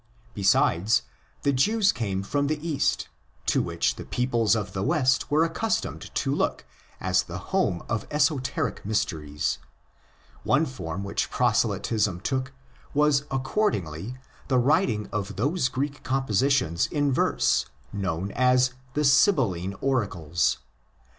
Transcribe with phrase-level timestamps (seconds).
[0.33, 1.03] Besides,
[1.43, 3.07] the Jews came from the Kast,
[3.45, 6.65] to which the peoples of the West were accus tomed to look
[6.99, 9.59] as the home of esoteric mysteries.
[10.43, 12.51] One form which proselytism took
[12.95, 14.17] was accordingly
[14.47, 20.57] the writing of those Greek compositions in verse known as the Sibylline Oracles.